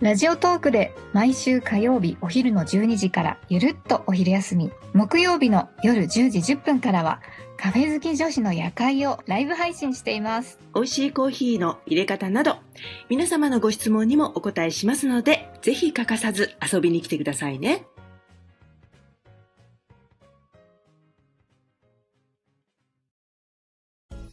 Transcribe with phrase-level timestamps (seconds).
[0.00, 4.70] ラジオトークで毎週火曜日お昼の12時からゆるっとお昼休み。
[4.94, 7.20] 木曜日の夜10時10分からは
[7.56, 10.60] カフェ好き女子の夜会をライブ配信しています。
[10.72, 12.58] 美味しいコーヒーの入れ方など
[13.08, 17.84] 皆様のご質問にもお答えしますのでぜひ欠かさず遊びに来てくださいね。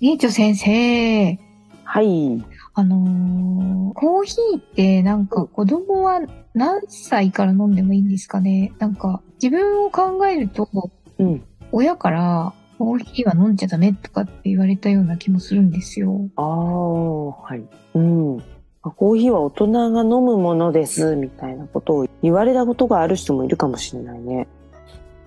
[0.00, 1.38] ねえちょ先生。
[1.84, 2.42] はい。
[2.74, 6.20] あのーコーヒーってなんか子供は
[6.54, 8.72] 何歳から飲んでもいいんですかね？
[8.78, 10.68] なんか自分を考えると
[11.18, 11.42] うん。
[11.72, 16.28] 親からコーヒーは飲んじゃダメとかって言われたような気もするんですよ。
[16.36, 17.62] ああ、はい。
[17.94, 18.38] うん。
[18.82, 24.48] コーヒーは大人が飲むものです、みたいなことを言われたことがある人もいるかもしれないね。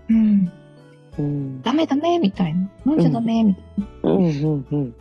[0.10, 0.52] うん。
[1.20, 1.62] うん。
[1.62, 2.68] ダメダメみたいな。
[2.86, 3.64] 飲んじゃダメみたい
[4.04, 4.12] な。
[4.12, 4.96] うん、うん、うん。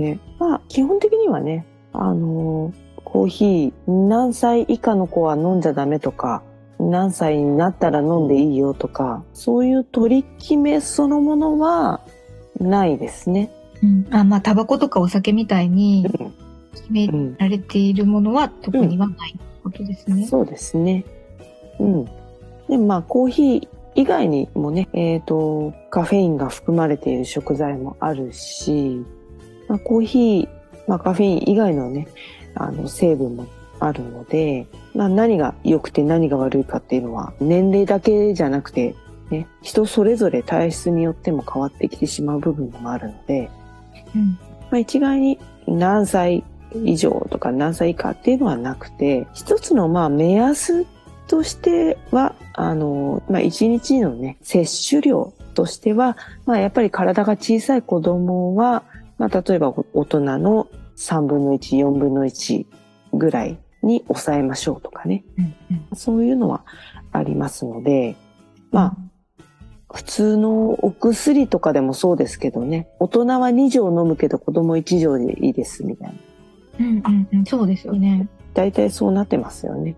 [0.00, 0.18] ね。
[0.38, 6.44] まあ、基本的にはね、あのーコーヒー何歳以下の子は飲んじゃダメとか、
[6.78, 12.00] 何歳になったら飲んでいいよとか、そういう取り決めそのものは
[12.60, 13.50] ないですね。
[13.82, 14.06] うん。
[14.12, 16.32] あ、まあ、タバコとかお酒みたいにうん
[16.72, 17.36] 決めうん。
[17.36, 20.26] られているものは特にはないことですね。
[20.28, 21.04] そうですね。
[21.80, 22.04] うん。
[22.68, 29.04] で、まあ、コーヒー以外にもね、えっ、と、カフェインが含まれている食材もあるし、
[29.70, 30.48] まあ、コーヒー、
[30.88, 32.08] まあ、カフェイン以外のね、
[32.56, 33.46] あの、成分も
[33.78, 38.96] あるので、まあ、何が良くて何が悪いかっていうのは、年齢だけじゃなくて、
[39.30, 43.48] ね、人それぞれ体質によっても変わってきてしまう部分もあるので、
[44.16, 44.30] うん。
[44.32, 44.38] ま
[44.72, 45.38] あ、一概に
[45.68, 46.42] 何歳
[46.84, 50.84] 以上とか何歳以下っていうのはなくて、一つのまあ目安
[51.28, 58.82] としては、あの、まあ一日のね、摂取量としては、まあやっぱり体が小さい子供は、
[59.20, 60.66] まあ例えば大人の
[60.96, 62.64] 3分の1、4分の1
[63.12, 65.24] ぐらいに抑えましょうとかね。
[65.36, 65.44] うん。
[65.70, 65.96] うん。
[65.96, 66.64] そういうのは
[67.12, 68.16] ありますので、
[68.72, 68.96] まあ
[69.92, 76.14] 普通のお薬とかでもそうですけどね、大人は2錠飲むけど子供1錠でいいですみたいな。
[76.78, 76.86] うん。
[76.96, 77.28] うん。
[77.30, 77.44] うん。
[77.44, 78.26] そうですよね。
[78.54, 79.96] 大体そうなってますよね。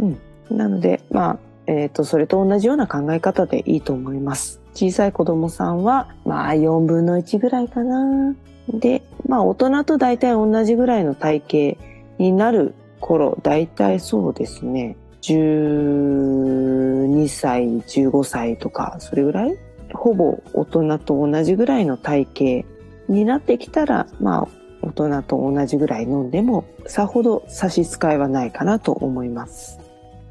[0.00, 0.18] うん。
[0.50, 4.60] なので、まあ、えっ、と、それと同じような考え方でいいと思います。
[4.74, 8.34] 小さい子供さんは、まあ、4分の1ぐらいかな。
[8.68, 11.82] で、まあ、大人と大体同じぐらいの体型
[12.18, 19.56] になる頃、大体そうですね、12歳、15歳とか、それぐらい？
[19.94, 22.68] ほぼ大人と同じぐらいの体型
[23.08, 24.48] になってきたら、まあ、
[24.82, 29.78] 大人と同じぐらい飲んでも、さほど差し支えはないかなと思います。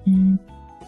[0.08, 0.40] うん。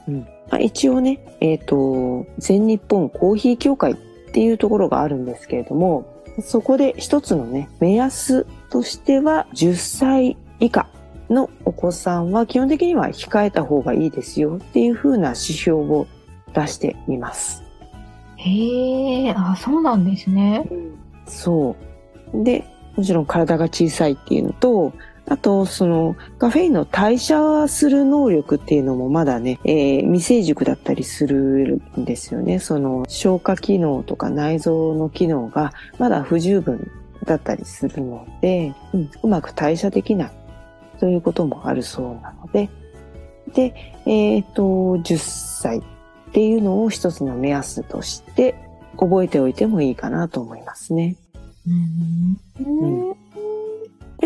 [0.08, 3.96] まあ、一応ね、えっ、と、全日本コーヒー協会っ
[4.32, 10.88] ていうところがあるんですけれども、そこで一つのね、目安としては、10歳以下
[11.30, 16.08] のお子さんは基本的には控えた方がいいですよっていう風な指標を
[16.54, 17.64] 出しています。
[18.38, 20.68] へえ、あ、そうなんですね。
[21.26, 21.76] そ
[22.34, 22.44] う。
[22.44, 22.64] で、
[22.96, 24.94] もちろん体が小さいっていうのと、
[25.30, 32.60] あと、その、カフェインの代謝する能力っていうのもまだね、えー未成熟だったりするんですよね。
[32.60, 36.90] その、消化機能とか内臓の機能がまだ不十分
[37.26, 40.32] だったりするので、うんうまく代謝できない
[41.00, 42.70] ということもあるそうなので、
[43.54, 43.74] で、
[44.06, 45.82] えっ、と、10歳っ
[46.32, 48.56] ていうのを一つの目安として
[48.98, 51.18] 覚えておいてもいいかなと思いますね。
[51.68, 53.27] うん。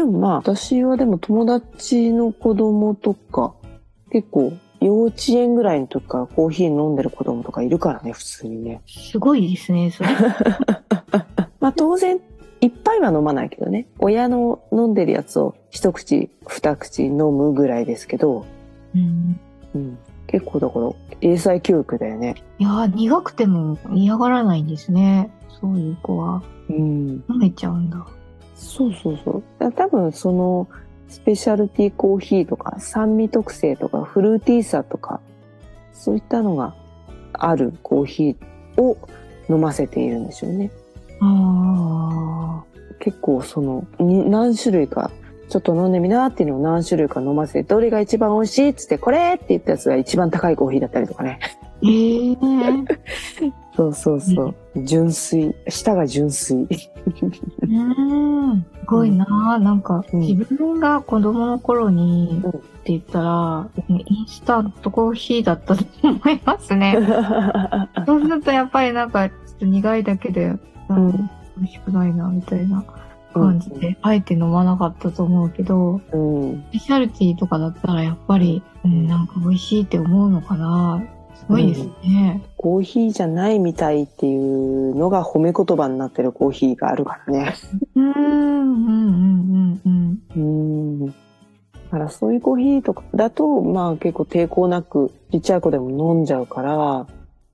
[0.02, 3.54] でもまあ、私はでも友達の子供とか、
[4.12, 8.82] 結構幼稚園ぐらいの時からコーヒー飲んでる子供とかいるからね、普通にね。
[8.88, 10.10] すごいですね、それ。
[11.62, 12.20] まあ当然、
[12.62, 13.86] いっぱいは飲まないけどね。
[14.00, 18.48] 親の飲んでるやつを一口、二口飲むぐらいですけど、
[18.96, 19.40] うん。
[19.76, 22.44] うん、結構だから英才教育だよね。
[22.58, 25.30] いやー、苦くても嫌がらないんですね。
[25.60, 26.42] そういう子は。
[26.72, 27.24] うん。
[27.30, 28.04] 飲めちゃうんだ。
[28.62, 29.44] そうそうそう。
[29.60, 30.70] だ多分その、
[31.10, 35.20] スペシャルティーコーヒーとか、酸味特性とか、フルーティーさとか、
[35.92, 36.76] そういったのが
[37.34, 38.98] あるコーヒーを
[39.50, 40.72] 飲ませているんでしょうね。
[41.22, 42.64] あ
[43.00, 45.12] 結構その、に何種類か、
[45.50, 51.40] ちょっと飲んでみなっていうのを何種類か飲ませて、どれが一番美味しいっつって、これって言ったやつが一番高いコーヒーだったりとかね。
[51.84, 52.38] ええ
[53.76, 54.56] そうそうそう。
[54.84, 55.56] 純粋。
[55.68, 56.68] 舌が純粋。
[57.72, 58.62] うん。
[58.62, 59.26] すごいな
[59.60, 66.98] なんか、うん自分が子供の頃に、うんって言ったら、インスタントコーヒーだったと思いますね。
[68.08, 70.58] そうするとやっぱりなんか、ちょっと苦いだけで、
[70.90, 71.18] なんうんか
[71.58, 72.84] 美味しくないな、みたいな
[73.34, 76.64] 感じで、あえて飲まなかったと思うけど、うん。
[76.70, 81.04] スペシャルティーとかだったらやっぱり、うん、なんか美味しいって思うのかな。
[81.36, 82.44] すごいですね。
[82.58, 87.56] コーヒーじゃないみたいっていうのが褒め言葉になってるコーヒーがあるからね。
[87.96, 88.90] うん、うん、う
[89.80, 91.06] ん、うん、うん。
[91.08, 91.14] だ
[91.92, 97.06] からそういうコーヒーとかだと、まあ結構抵抗なくちっちゃい子でも飲んじゃうから、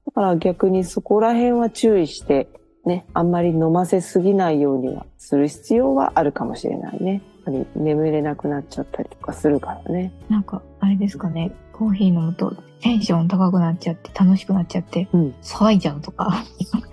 [0.06, 2.48] だから逆にそこら辺は注意して、
[2.86, 7.14] ね、あんまり飲ませすぎないようにはする必要はあるかもしれないね。
[7.14, 10.14] やっぱり眠れなくなっちゃったりとかするからね。
[10.30, 11.52] なんか、あれですかね。
[11.78, 16.44] コーヒー飲むとテンション高くなっちゃって、楽しくなっちゃって、うん騒いじゃうとか、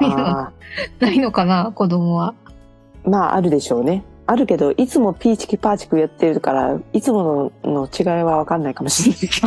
[1.00, 2.34] ないのかな、子供は。
[3.04, 4.04] ーまああるでしょうね。
[4.26, 9.40] あるけど、いつもピーチキパーチクやってるから、いつものの違いはわかんないかもしれないけ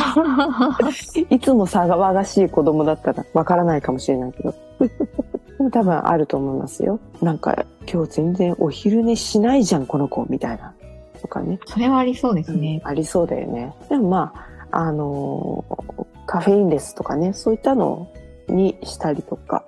[1.25, 1.35] ど。
[1.35, 4.53] いつも騒がしい子供だったらわからないかもしれないけど。
[4.79, 6.99] でも多分あると思いますよ。
[7.21, 10.73] なんか今日全然お昼寝しないじゃん、この子、みたいな。
[11.21, 11.59] とかね。
[11.65, 12.81] それはありそうですね。
[12.83, 13.73] ありそうだよね。
[13.89, 18.11] でもまあ、あのーカフェインレスとかね、そういったの
[18.49, 19.63] にしたりとか。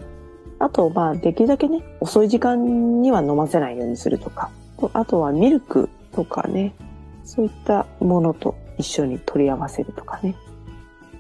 [0.60, 4.52] あと、まあ、できるだけね、遅い時間には飲ませないようにするとか。
[4.94, 6.76] あとはミルクとかね、
[7.24, 10.36] そういったものと一緒に取り合わせるとかね。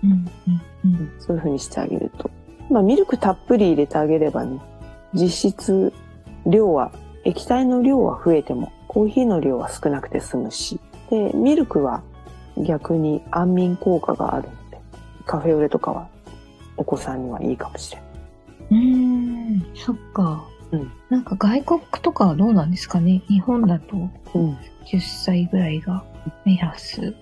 [0.03, 1.11] うん、うん、うん。
[1.19, 2.29] そういう風にしてあげると。
[2.69, 4.59] まあ、ミルクたっぷり入れてあげればね、
[5.13, 5.93] 実質
[6.45, 6.91] 量は、
[7.23, 12.03] 液体の量は増えても、コーヒーの量は少なくて済むし、で、ミルクは
[12.65, 14.79] 逆に安眠効果があるので、
[15.25, 16.07] カフェオレとかは
[16.77, 18.09] お子さんにはいいかもしれない。
[18.71, 20.43] うーん、そっか。
[20.71, 23.23] うんなんか外国とかはどうなんですかね？
[23.27, 24.57] 日本だとうん。
[24.85, 26.03] 10歳ぐらいが
[26.45, 27.13] 目安っ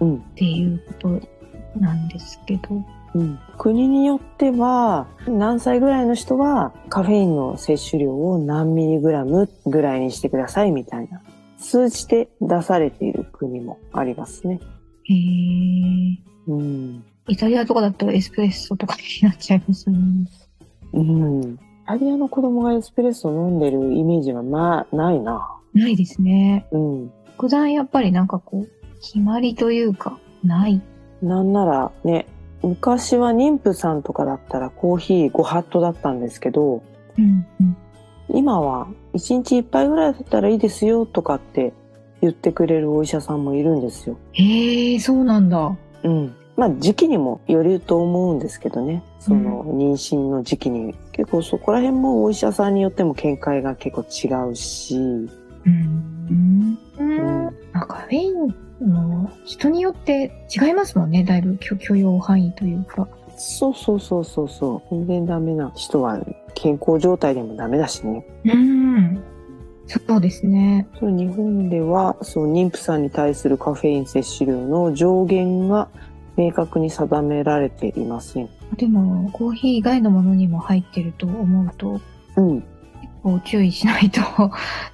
[0.00, 0.20] うん。
[0.34, 2.82] ていうことなんですけど。
[3.14, 3.38] うん。
[3.58, 11.22] 国によっては、何歳ぐらいの人はカフェインの摂取量を何ミリグラムぐらいにしてくださいみたいな、
[11.58, 14.60] 数値で出されている国もありますね。
[15.08, 16.16] へー。
[16.48, 17.04] うん。
[17.28, 19.98] イタリアとかだったらエスプレッソとかになっちゃいますね。
[20.92, 21.54] うん。
[21.54, 25.56] イタリアの子供がエスプレッソ飲んでるイメージはまあ、ないな。
[25.74, 26.66] ないですね。
[26.70, 27.12] うん。
[27.38, 30.80] 普段やっぱりなんかこう、決まりというか、ない。
[31.22, 32.26] なんならね、
[32.62, 36.82] 昔は妊婦さんとかだったらコーヒー5ハットだったんですけど、
[37.18, 37.76] うん、うん。
[38.28, 41.72] 今は1日1杯ぐらいだったらいいですよとかって
[42.26, 44.16] 言ってくれるお医者さんもいるんですよ。
[44.32, 45.76] へえ、そうなんだ。
[46.02, 46.34] うん。
[46.56, 49.02] まあ時期にもよると思うんですけどね。
[49.20, 50.94] その妊娠の時期に。
[51.12, 54.96] 結構そこら辺もお医者さんによっても見解が結構違うし。
[54.96, 56.78] うん。
[56.98, 57.44] うん。
[57.72, 61.24] まあ、カフェインの人によって違いますもんね。
[61.24, 63.08] だいぶ許許容範囲というか。
[63.38, 64.94] そうそうそうそうそう。
[64.94, 66.18] 全然ダメな人は
[66.54, 68.26] 健康状態でもダメだしね。
[68.44, 69.22] うん。
[69.86, 70.86] そうですね。
[71.00, 75.88] 日本ではそう妊婦さんに対するカフェイン摂取量の上限が
[76.36, 78.48] 明確に定められていません。
[78.76, 82.00] でも、コーヒー以外のものにも入ってると思うと、
[82.36, 82.60] うん。
[82.60, 84.20] 結構注意しないと、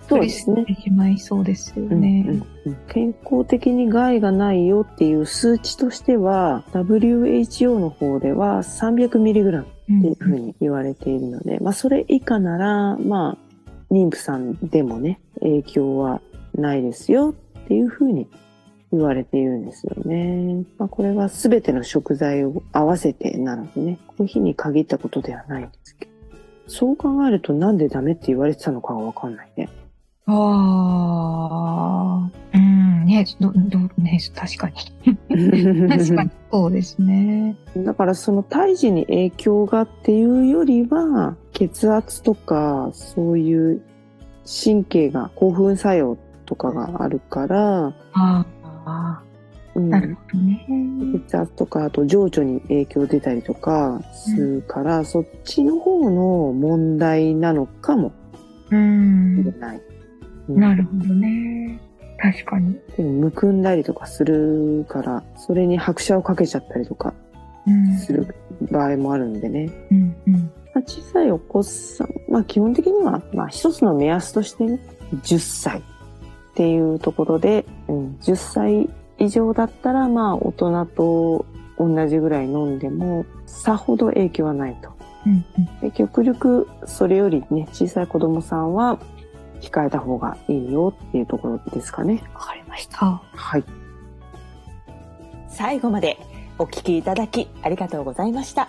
[0.09, 2.25] そうですねしまいそうですようんね。
[2.29, 2.35] うん
[2.67, 13.39] うん健康的に害がないよっていう数値としては WHO の方では 300mg うんっていうふうに言われているので、まあそれ以下ならまあ
[13.93, 16.21] 妊婦さんでもね影響は
[16.55, 17.35] ないですよ
[17.65, 18.27] っていうふうに
[18.91, 20.65] 言われているんですよね。
[20.79, 26.13] まあこれは全ての食材を合わせてなのでね、コーヒーに限ったことではないんですけど。
[26.67, 29.69] そう考えるとなんでダメって言われてたのかがわかんないね。
[30.27, 34.75] ああ、うん、ね、ど、ど、ね、確かに。
[35.89, 36.31] 確かに。
[36.51, 37.57] そうですね。
[37.77, 43.83] だからその胎児に影響がっていうよりは血圧とかそういう
[44.45, 48.47] 神経が興奮作用とかがあるから、あ
[48.85, 49.23] あ、
[49.75, 50.67] うんなるほどね。
[51.27, 58.13] 血圧とかあと情緒に影響出たりとかするから、そっちの方の問題なのかも
[58.67, 59.61] うしれん。
[59.61, 59.81] ない。
[60.49, 61.81] なるほどね。
[62.19, 62.79] 確かに。
[62.97, 67.15] でもむくんだりとかするからそれに拍車をかけちゃったりとか
[67.67, 67.97] うん。
[67.99, 68.35] する
[68.71, 69.71] 場合もあるんでね。
[69.91, 70.52] うん、うん。
[71.33, 74.79] お子さん、まあ基本的には、まあ一つの目安としてね、
[75.23, 75.83] 10歳っ
[76.55, 81.47] ていうところで、うん、10歳以上だったら、まあ大人と
[81.79, 84.93] 同じぐらい飲んでもさほど影響はないと。
[85.27, 88.99] うんうんで極力それよりね小さい子供さんは
[89.61, 92.23] 控えた方がいいよっていうところですかね。
[92.35, 93.23] わかりました。
[93.33, 93.65] はい。
[95.49, 96.19] 最後まで
[96.59, 98.69] お聞きいただきありがとうございました。